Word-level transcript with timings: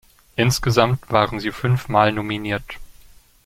Insgesamt 0.35 1.11
waren 1.11 1.39
sie 1.39 1.51
fünf 1.51 1.87
Mal 1.87 2.11
nominiert. 2.11 2.79